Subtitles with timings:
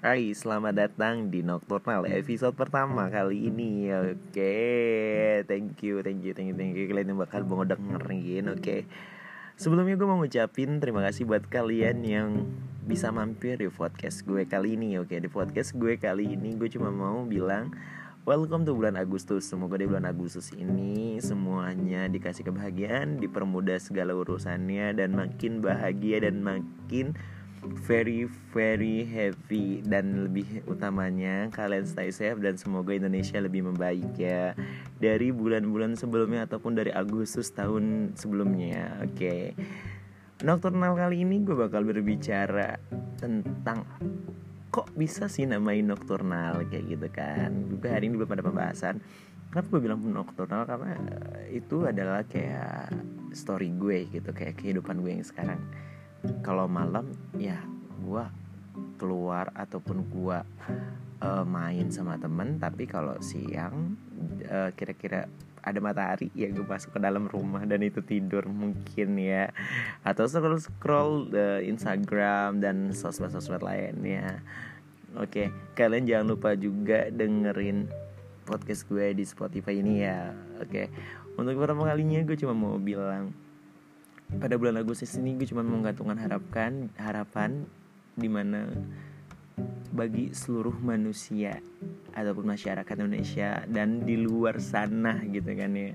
[0.00, 3.92] Hai, selamat datang di Nocturnal episode pertama kali ini.
[3.92, 4.56] Oke,
[5.44, 6.88] thank you, thank you, thank you, thank you.
[6.88, 8.88] Kalian yang bakal mau dengerin, oke.
[9.60, 12.48] Sebelumnya gue mau ngucapin terima kasih buat kalian yang
[12.88, 16.88] bisa mampir di podcast gue kali ini Oke, di podcast gue kali ini gue cuma
[16.88, 17.68] mau bilang
[18.24, 19.52] Welcome to bulan Agustus.
[19.52, 26.40] Semoga di bulan Agustus ini semuanya dikasih kebahagiaan Dipermudah segala urusannya Dan makin bahagia dan
[26.40, 27.12] makin
[27.62, 28.24] very
[28.56, 34.56] very heavy dan lebih utamanya kalian stay safe dan semoga Indonesia lebih membaik ya.
[35.00, 39.16] Dari bulan-bulan sebelumnya ataupun dari Agustus tahun sebelumnya oke.
[39.16, 39.42] Okay.
[40.40, 42.80] Nocturnal kali ini gue bakal berbicara
[43.20, 43.84] tentang
[44.72, 47.68] kok bisa sih namain nocturnal kayak gitu kan.
[47.68, 49.04] Juga hari ini belum ada pembahasan.
[49.52, 50.64] Kenapa gue bilang nocturnal?
[50.64, 50.96] Karena
[51.52, 52.88] itu adalah kayak
[53.36, 55.60] story gue gitu kayak kehidupan gue yang sekarang
[56.44, 57.56] kalau malam ya
[58.00, 58.24] gue
[59.00, 60.38] keluar ataupun gue
[61.24, 62.60] uh, main sama temen.
[62.60, 63.96] Tapi kalau siang
[64.44, 65.24] eh, kira-kira
[65.60, 69.52] ada matahari ya gue masuk ke dalam rumah dan itu tidur mungkin ya.
[70.04, 74.40] Atau scroll scroll uh, Instagram dan sosmed-sosmed lainnya.
[75.16, 77.90] Oke kalian jangan lupa juga dengerin
[78.46, 80.32] podcast gue di Spotify ini ya.
[80.60, 80.88] Oke
[81.36, 83.32] untuk pertama kalinya gue cuma mau bilang
[84.38, 87.66] pada bulan Agustus ini gue cuma menggantungkan harapan harapan
[88.14, 88.70] di mana
[89.90, 91.58] bagi seluruh manusia
[92.14, 95.92] ataupun masyarakat Indonesia dan di luar sana gitu kan ya.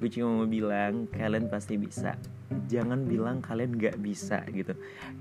[0.00, 2.16] Gue cuma mau bilang kalian pasti bisa.
[2.66, 4.72] Jangan bilang kalian gak bisa gitu.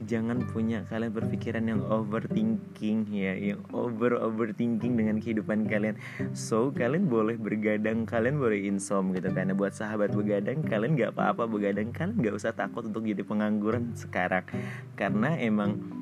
[0.08, 6.00] Jangan punya kalian berpikiran yang overthinking ya yang over overthinking dengan kehidupan kalian.
[6.32, 11.44] So kalian boleh bergadang kalian boleh insom gitu karena buat sahabat begadang kalian gak apa-apa
[11.46, 11.92] begadang.
[11.92, 14.48] Kalian gak usah takut untuk jadi pengangguran sekarang.
[14.96, 15.99] Karena emang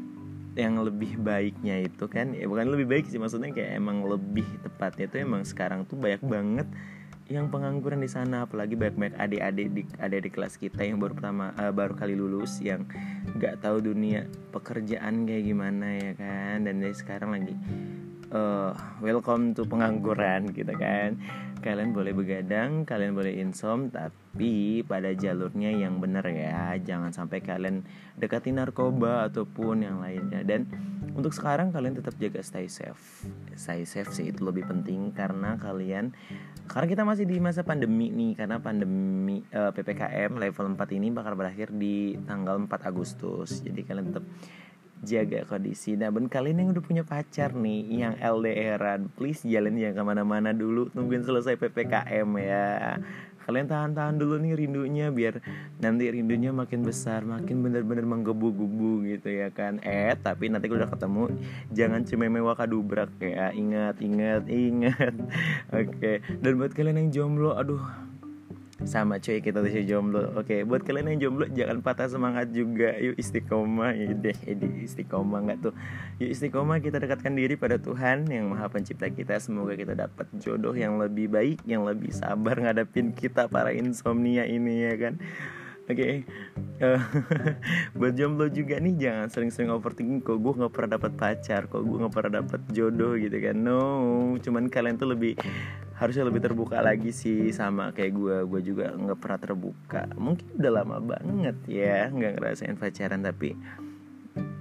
[0.58, 2.34] yang lebih baiknya itu kan?
[2.34, 6.26] Ya bukan lebih baik sih maksudnya kayak emang lebih tepatnya itu emang sekarang tuh banyak
[6.26, 6.68] banget
[7.28, 11.52] yang pengangguran di sana apalagi banyak-banyak adik-adik di adik di kelas kita yang baru pertama
[11.60, 12.88] uh, baru kali lulus yang
[13.36, 16.66] nggak tahu dunia pekerjaan kayak gimana ya kan?
[16.66, 17.54] Dan dari sekarang lagi
[18.32, 21.20] uh, welcome to pengangguran gitu kan.
[21.58, 26.78] Kalian boleh begadang kalian boleh insom tapi pada jalurnya yang benar ya.
[26.80, 27.84] Jangan sampai kalian
[28.20, 30.46] dekati narkoba ataupun yang lainnya.
[30.46, 30.70] Dan
[31.18, 33.26] untuk sekarang kalian tetap jaga stay safe.
[33.58, 36.14] Stay safe sih itu lebih penting karena kalian
[36.70, 38.38] karena kita masih di masa pandemi nih.
[38.38, 43.66] Karena pandemi uh, eh, ppkm level 4 ini bakal berakhir di tanggal 4 Agustus.
[43.66, 44.26] Jadi kalian tetap
[45.06, 45.94] jaga kondisi.
[45.94, 50.56] Nah buat kalian yang udah punya pacar nih Yang LDRan Please jalan ya ke mana-mana
[50.56, 50.90] dulu.
[50.94, 52.98] Tungguin selesai PPKM ya.
[53.48, 55.40] Kalian tahan-tahan dulu nih rindunya biar
[55.80, 59.80] nanti rindunya makin besar makin bener-bener menggebu-gebu gitu ya kan.
[59.88, 61.32] Eh tapi nanti udah ketemu
[61.72, 63.56] jangan cuma mewah kadubrak ya.
[63.56, 65.16] Ingat ingat ingat.
[65.80, 65.96] Oke.
[65.96, 66.16] Okay.
[66.44, 68.07] dan buat kalian yang jomblo aduh
[68.86, 70.38] sama cuy kita tuh jomblo.
[70.38, 72.94] Oke buat kalian yang jomblo jangan patah semangat juga.
[73.02, 73.98] Yuk istiqomah.
[74.22, 74.38] Deh
[74.86, 75.40] istiqomah.
[75.50, 75.74] Nggak tuh?
[76.22, 79.42] Yuk istiqomah kita dekatkan diri pada Tuhan yang maha pencipta kita.
[79.42, 84.86] Semoga kita dapat jodoh yang lebih baik yang lebih sabar ngadapin kita para insomnia ini
[84.86, 85.18] ya kan
[85.88, 86.16] Oke, okay.
[86.84, 87.02] uh, eh,
[87.98, 91.96] buat jomblo juga nih jangan sering-sering overthinking kok gue nggak pernah dapat pacar, kok gue
[91.96, 93.56] nggak pernah dapat jodoh gitu kan.
[93.56, 93.80] No,
[94.36, 95.40] cuman kalian tuh lebih
[95.98, 100.72] harusnya lebih terbuka lagi sih sama kayak gue gue juga nggak pernah terbuka mungkin udah
[100.72, 103.58] lama banget ya nggak ngerasain pacaran tapi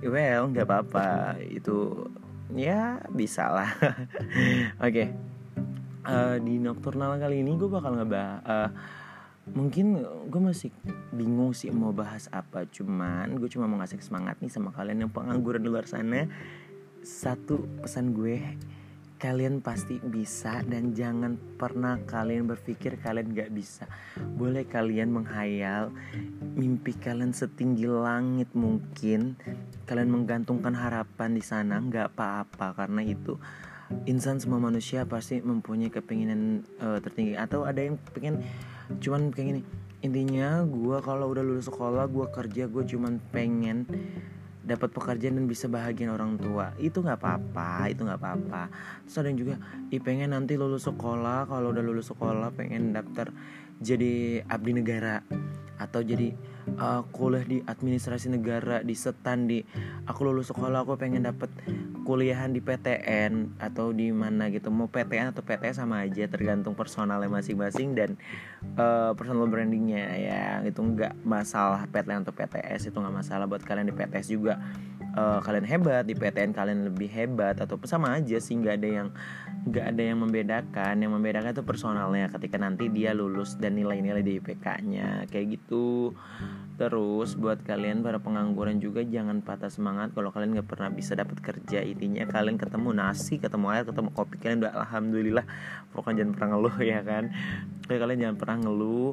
[0.01, 2.09] well nggak apa-apa itu
[2.57, 4.01] ya bisa lah oke
[4.81, 5.13] okay.
[6.09, 8.69] uh, eh, di nocturnal kali ini gue bakal ngebahas uh,
[9.55, 10.75] mungkin gue masih
[11.15, 15.13] bingung sih mau bahas apa cuman gue cuma mau ngasih semangat nih sama kalian yang
[15.15, 16.27] pengangguran di luar sana.
[17.07, 18.43] Satu pesan gue
[19.17, 23.89] kalian pasti bisa dan jangan pernah kalian berpikir kalian gak bisa.
[24.19, 25.89] Boleh kalian menghayal
[26.59, 29.39] mimpi kalian setinggi langit mungkin.
[29.87, 33.39] Kalian menggantungkan harapan di sana nggak apa-apa karena itu
[34.07, 37.39] insan semua manusia pasti mempunyai kepinginan uh, tertinggi.
[37.39, 38.43] Atau ada yang pengen
[39.03, 39.63] cuman kayak gini
[40.05, 43.89] intinya gue kalau udah lulus sekolah gue kerja gue cuman pengen
[44.67, 46.75] dapat pekerjaan dan bisa bahagian orang tua.
[46.83, 48.63] Itu nggak apa-apa itu nggak apa-apa.
[49.07, 49.55] Terus ada juga
[49.95, 53.31] i pengen nanti lulus sekolah kalau udah lulus sekolah pengen daftar
[53.79, 55.23] jadi abdi negara
[55.77, 59.65] atau jadi uh, kuliah di administrasi negara di setan di.
[60.07, 61.51] Aku lulus sekolah aku pengen dapet
[62.07, 64.71] kuliahan di PTN atau di mana gitu.
[64.71, 68.11] Mau PTN atau PTS sama aja tergantung personalnya masing-masing dan
[68.79, 73.91] uh, personal brandingnya ya itu nggak masalah PTN atau PTS itu nggak masalah buat kalian
[73.91, 74.63] di PTS juga
[75.17, 79.09] uh, kalian hebat di PTN kalian lebih hebat atau sama aja sih nggak ada yang
[79.67, 80.95] nggak ada yang membedakan.
[81.03, 86.15] Yang membedakan itu personalnya ketika nanti dia lulus dan nilai-nilai di IPK-nya kayak gitu.
[86.77, 91.41] Terus buat kalian para pengangguran juga jangan patah semangat kalau kalian nggak pernah bisa dapat
[91.43, 91.83] kerja.
[91.83, 95.47] Intinya kalian ketemu nasi ketemu air ketemu kopi kalian udah alhamdulillah.
[95.91, 97.25] Pokoknya jangan pernah ngeluh ya kan?
[97.89, 99.13] Kayak kalian jangan pernah ngeluh.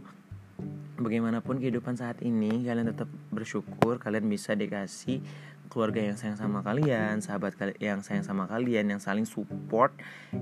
[0.93, 5.25] Bagaimanapun kehidupan saat ini kalian tetap bersyukur kalian bisa dikasih
[5.73, 9.89] keluarga yang sayang sama kalian, sahabat yang sayang sama kalian, yang saling support,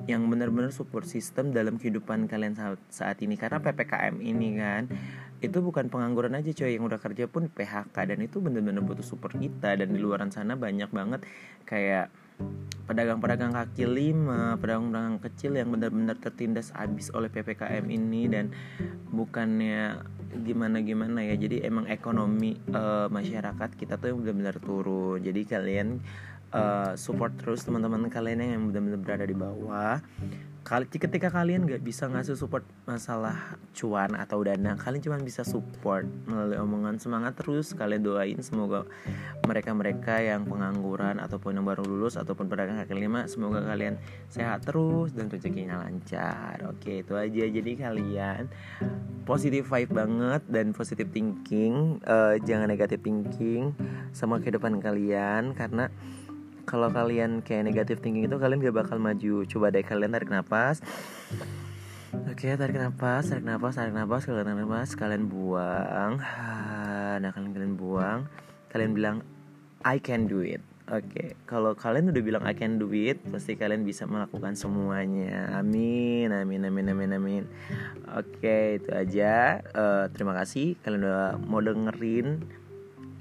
[0.03, 2.59] yang benar-benar support sistem dalam kehidupan kalian
[2.91, 3.39] saat ini.
[3.39, 4.91] Karena ppkm ini kan,
[5.39, 6.75] itu bukan pengangguran aja coy.
[6.75, 9.79] Yang udah kerja pun PHK dan itu benar-benar butuh support kita.
[9.79, 11.23] Dan di luaran sana banyak banget
[11.63, 12.11] kayak
[12.91, 18.27] pedagang-pedagang kaki lima, pedagang-pedagang kecil yang benar-benar tertindas habis oleh ppkm ini.
[18.27, 18.51] Dan
[19.07, 20.03] bukannya
[20.39, 21.35] gimana-gimana ya.
[21.35, 25.19] Jadi emang ekonomi uh, masyarakat kita tuh yang benar-benar turun.
[25.19, 25.99] Jadi kalian
[26.55, 29.97] uh, support terus teman-teman kalian yang benar-benar berada di bawah
[30.61, 36.05] kali ketika kalian nggak bisa ngasih support masalah cuan atau dana kalian cuma bisa support
[36.29, 38.85] melalui omongan semangat terus kalian doain semoga
[39.49, 43.97] mereka mereka yang pengangguran ataupun yang baru lulus ataupun pedagang kaki lima semoga kalian
[44.29, 46.61] sehat terus dan rezekinya lancar.
[46.69, 47.43] Oke itu aja.
[47.49, 48.45] Jadi kalian
[49.25, 53.73] positif vibe banget dan positive thinking uh, jangan negative thinking
[54.13, 55.89] sama kehidupan kalian karena
[56.71, 60.79] kalau kalian kayak negatif thinking itu kalian gak bakal maju coba deh kalian tarik nafas
[62.11, 66.19] Oke, tarik nafas, tarik nafas, tarik nafas, kalian tarik nafas, kalian buang.
[67.23, 68.27] Nah, kalian kalian buang,
[68.67, 69.17] kalian bilang
[69.87, 70.59] I can do it.
[70.91, 75.55] Oke, kalau kalian udah bilang I can do it, pasti kalian bisa melakukan semuanya.
[75.55, 77.43] Amin, amin, amin, amin, amin.
[78.11, 79.63] Oke, itu aja.
[79.71, 82.43] Uh, terima kasih kalian udah mau dengerin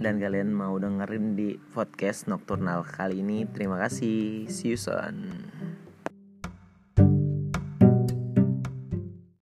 [0.00, 3.44] dan kalian mau dengerin di podcast Nocturnal kali ini.
[3.44, 4.48] Terima kasih.
[4.48, 5.59] See you soon.